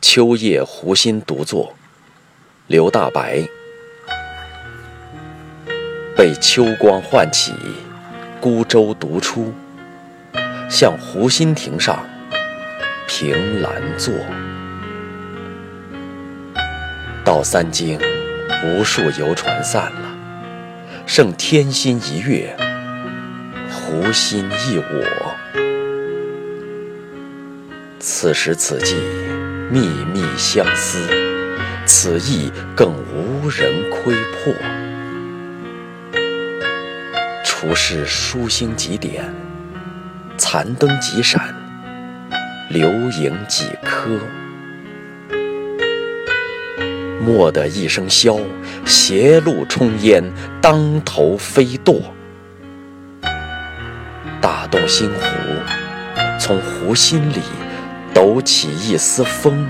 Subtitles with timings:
[0.00, 1.74] 秋夜湖心独坐，
[2.66, 3.42] 刘大白。
[6.16, 7.52] 被秋光唤起，
[8.40, 9.52] 孤舟独出，
[10.68, 12.04] 向湖心亭上
[13.06, 14.14] 凭栏坐。
[17.24, 17.98] 到三更，
[18.64, 20.16] 无数游船散了，
[21.06, 22.56] 剩天心一月，
[23.70, 25.34] 湖心一我。
[27.98, 28.94] 此时此际，
[29.70, 29.80] 密
[30.12, 31.08] 密相思，
[31.84, 34.54] 此意更无人窥破。
[37.44, 39.24] 除是疏星几点，
[40.36, 41.52] 残灯几闪，
[42.70, 44.10] 流萤几颗。
[47.24, 48.40] 蓦地一声箫，
[48.84, 50.22] 斜路冲烟，
[50.62, 52.00] 当头飞堕。
[54.40, 55.20] 大动星湖，
[56.38, 57.40] 从湖心里
[58.16, 59.68] 抖起一丝风，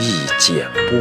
[0.00, 0.98] 一剪波，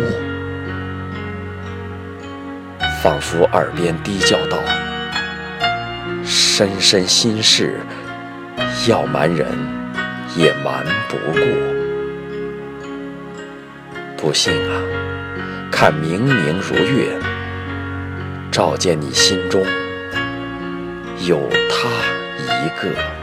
[3.02, 4.60] 仿佛耳边低叫道
[6.24, 7.80] ：“深深心事，
[8.88, 9.48] 要瞒人
[10.38, 11.42] 也瞒不过。”
[14.16, 14.78] 不信啊，
[15.72, 17.18] 看明明如月，
[18.52, 19.66] 照见你心中
[21.26, 21.90] 有他
[22.38, 23.21] 一个。